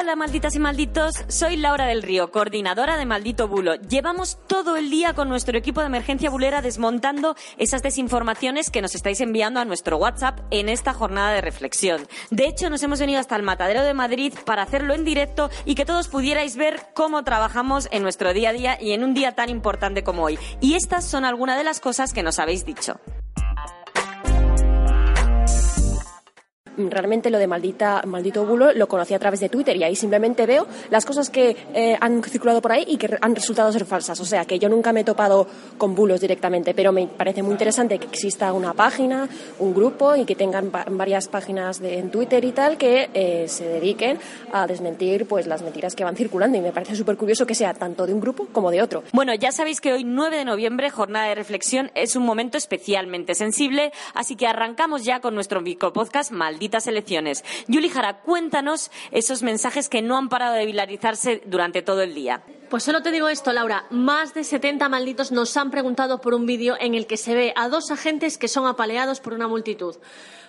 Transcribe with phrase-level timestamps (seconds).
[0.00, 1.14] Hola, malditas y malditos.
[1.28, 3.74] Soy Laura del Río, coordinadora de Maldito Bulo.
[3.74, 8.94] Llevamos todo el día con nuestro equipo de emergencia bulera desmontando esas desinformaciones que nos
[8.94, 12.08] estáis enviando a nuestro WhatsApp en esta jornada de reflexión.
[12.30, 15.74] De hecho, nos hemos venido hasta el Matadero de Madrid para hacerlo en directo y
[15.74, 19.32] que todos pudierais ver cómo trabajamos en nuestro día a día y en un día
[19.32, 20.38] tan importante como hoy.
[20.62, 22.98] Y estas son algunas de las cosas que nos habéis dicho.
[26.88, 30.66] Realmente lo de maldito bulo lo conocí a través de Twitter y ahí simplemente veo
[30.90, 34.20] las cosas que eh, han circulado por ahí y que han resultado ser falsas.
[34.20, 35.46] O sea, que yo nunca me he topado
[35.78, 40.24] con bulos directamente, pero me parece muy interesante que exista una página, un grupo y
[40.24, 44.18] que tengan varias páginas de, en Twitter y tal que eh, se dediquen
[44.52, 47.74] a desmentir pues las mentiras que van circulando y me parece súper curioso que sea
[47.74, 49.02] tanto de un grupo como de otro.
[49.12, 53.34] Bueno, ya sabéis que hoy 9 de noviembre, jornada de reflexión, es un momento especialmente
[53.34, 56.32] sensible, así que arrancamos ya con nuestro micropodcast
[56.70, 57.44] Maldita elecciones.
[57.66, 62.42] Yuli Jara, cuéntanos esos mensajes que no han parado de viralizarse durante todo el día.
[62.68, 63.86] Pues solo te digo esto, Laura.
[63.90, 67.52] Más de 70 malditos nos han preguntado por un vídeo en el que se ve
[67.56, 69.96] a dos agentes que son apaleados por una multitud.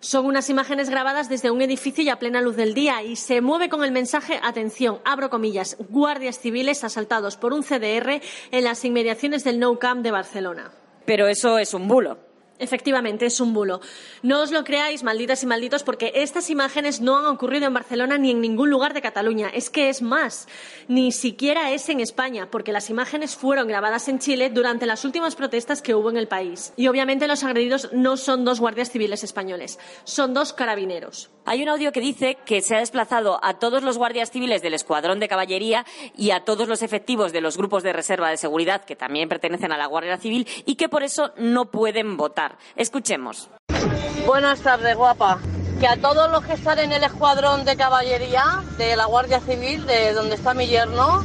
[0.00, 3.42] Son unas imágenes grabadas desde un edificio y a plena luz del día y se
[3.42, 8.84] mueve con el mensaje atención, abro comillas, guardias civiles asaltados por un CDR en las
[8.86, 10.72] inmediaciones del No Camp de Barcelona.
[11.04, 12.25] Pero eso es un bulo.
[12.58, 13.80] Efectivamente, es un bulo.
[14.22, 18.16] No os lo creáis, malditas y malditos, porque estas imágenes no han ocurrido en Barcelona
[18.16, 19.50] ni en ningún lugar de Cataluña.
[19.52, 20.48] Es que es más,
[20.88, 25.36] ni siquiera es en España, porque las imágenes fueron grabadas en Chile durante las últimas
[25.36, 26.72] protestas que hubo en el país.
[26.76, 31.30] Y obviamente los agredidos no son dos guardias civiles españoles, son dos carabineros.
[31.48, 34.74] Hay un audio que dice que se ha desplazado a todos los guardias civiles del
[34.74, 38.84] escuadrón de caballería y a todos los efectivos de los grupos de reserva de seguridad
[38.84, 42.58] que también pertenecen a la Guardia Civil y que por eso no pueden votar.
[42.74, 43.48] Escuchemos.
[44.26, 45.38] Buenas tardes, guapa.
[45.78, 49.86] Que a todos los que están en el escuadrón de caballería de la Guardia Civil,
[49.86, 51.24] de donde está mi yerno,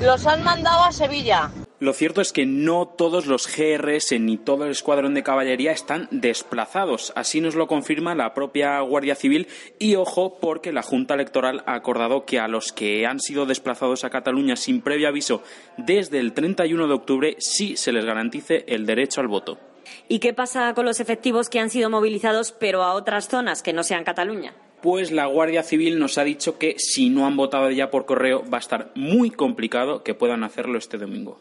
[0.00, 1.50] los han mandado a Sevilla.
[1.80, 6.08] Lo cierto es que no todos los GRS ni todo el escuadrón de caballería están
[6.10, 7.10] desplazados.
[7.16, 9.48] Así nos lo confirma la propia Guardia Civil
[9.78, 14.04] y ojo porque la Junta Electoral ha acordado que a los que han sido desplazados
[14.04, 15.42] a Cataluña sin previo aviso
[15.78, 19.58] desde el 31 de octubre sí se les garantice el derecho al voto.
[20.06, 23.72] ¿Y qué pasa con los efectivos que han sido movilizados pero a otras zonas que
[23.72, 24.52] no sean Cataluña?
[24.82, 28.44] Pues la Guardia Civil nos ha dicho que si no han votado ya por correo
[28.52, 31.40] va a estar muy complicado que puedan hacerlo este domingo.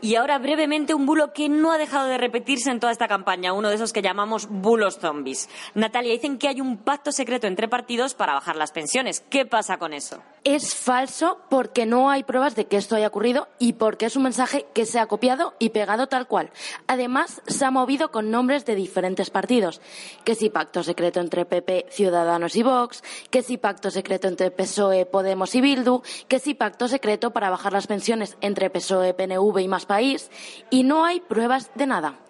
[0.00, 3.52] Y ahora brevemente un bulo que no ha dejado de repetirse en toda esta campaña,
[3.52, 5.48] uno de esos que llamamos bulos zombies.
[5.74, 9.20] Natalia, dicen que hay un pacto secreto entre partidos para bajar las pensiones.
[9.20, 10.22] ¿Qué pasa con eso?
[10.48, 14.22] Es falso porque no hay pruebas de que esto haya ocurrido y porque es un
[14.22, 16.52] mensaje que se ha copiado y pegado tal cual.
[16.86, 19.80] Además, se ha movido con nombres de diferentes partidos.
[20.22, 25.04] Que si pacto secreto entre PP, Ciudadanos y Vox, que si pacto secreto entre PSOE,
[25.04, 29.66] Podemos y Bildu, que si pacto secreto para bajar las pensiones entre PSOE, PNV y
[29.66, 30.30] más país
[30.70, 32.20] y no hay pruebas de nada.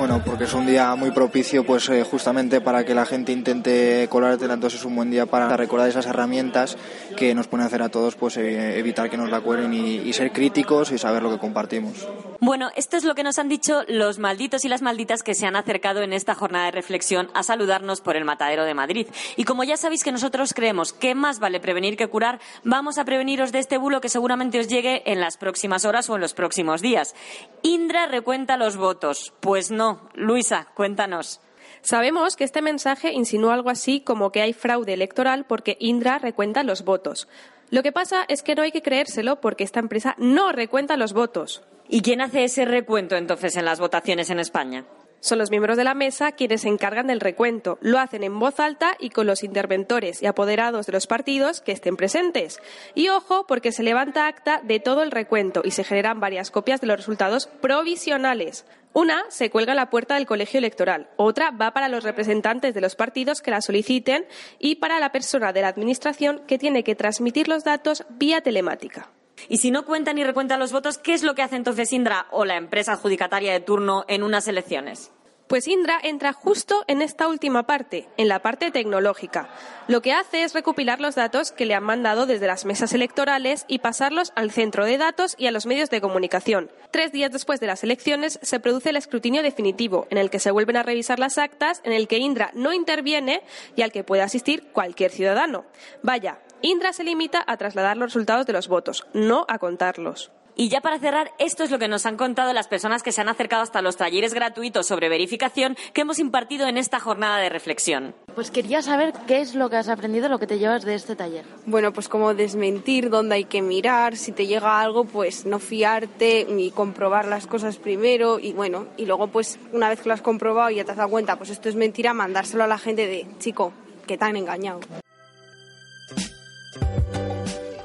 [0.00, 4.08] Bueno, porque es un día muy propicio, pues eh, justamente para que la gente intente
[4.08, 6.78] colártela, entonces es un buen día para recordar esas herramientas
[7.18, 10.32] que nos a hacer a todos, pues eh, evitar que nos la cuelen y, ser
[10.32, 12.08] críticos y saber lo que compartimos.
[12.40, 15.44] Bueno, esto es lo que nos han dicho los malditos y las malditas que se
[15.44, 19.06] han acercado en esta jornada de reflexión a saludarnos por el Matadero de Madrid.
[19.36, 23.04] Y como ya sabéis que nosotros creemos que más vale prevenir que curar, vamos a
[23.04, 26.32] preveniros de este bulo que seguramente os llegue en las próximas horas o en los
[26.32, 27.14] próximos días.
[27.62, 29.34] Indra recuenta los votos.
[29.40, 31.40] Pues no, Luisa, cuéntanos.
[31.82, 36.62] Sabemos que este mensaje insinúa algo así como que hay fraude electoral porque Indra recuenta
[36.62, 37.28] los votos.
[37.70, 41.12] Lo que pasa es que no hay que creérselo porque esta empresa no recuenta los
[41.12, 41.62] votos.
[41.88, 44.84] ¿Y quién hace ese recuento entonces en las votaciones en España?
[45.20, 47.78] Son los miembros de la mesa quienes se encargan del recuento.
[47.82, 51.72] Lo hacen en voz alta y con los interventores y apoderados de los partidos que
[51.72, 52.58] estén presentes.
[52.94, 56.80] Y ojo, porque se levanta acta de todo el recuento y se generan varias copias
[56.80, 58.64] de los resultados provisionales.
[58.94, 62.80] Una se cuelga en la puerta del colegio electoral, otra va para los representantes de
[62.80, 64.26] los partidos que la soliciten
[64.58, 69.10] y para la persona de la Administración que tiene que transmitir los datos vía telemática.
[69.50, 72.26] Y si no cuentan y recuentan los votos, ¿qué es lo que hace entonces Indra
[72.30, 75.10] o la empresa adjudicataria de turno en unas elecciones?
[75.48, 79.48] Pues Indra entra justo en esta última parte, en la parte tecnológica.
[79.88, 83.64] Lo que hace es recopilar los datos que le han mandado desde las mesas electorales
[83.66, 86.70] y pasarlos al centro de datos y a los medios de comunicación.
[86.92, 90.52] Tres días después de las elecciones se produce el escrutinio definitivo, en el que se
[90.52, 93.42] vuelven a revisar las actas, en el que Indra no interviene
[93.74, 95.64] y al que puede asistir cualquier ciudadano.
[96.04, 100.30] Vaya, Indra se limita a trasladar los resultados de los votos, no a contarlos.
[100.56, 103.22] Y ya para cerrar, esto es lo que nos han contado las personas que se
[103.22, 107.48] han acercado hasta los talleres gratuitos sobre verificación que hemos impartido en esta jornada de
[107.48, 108.14] reflexión.
[108.34, 111.16] Pues quería saber qué es lo que has aprendido, lo que te llevas de este
[111.16, 111.46] taller.
[111.64, 116.46] Bueno, pues como desmentir dónde hay que mirar, si te llega algo, pues no fiarte
[116.50, 120.20] y comprobar las cosas primero y bueno, y luego pues una vez que lo has
[120.22, 123.06] comprobado y ya te has dado cuenta, pues esto es mentira, mandárselo a la gente
[123.06, 123.72] de, chico,
[124.06, 124.80] que te han engañado.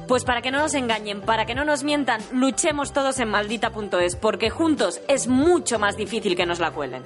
[0.07, 4.15] Pues para que no nos engañen, para que no nos mientan, luchemos todos en maldita.es,
[4.15, 7.03] porque juntos es mucho más difícil que nos la cuelen.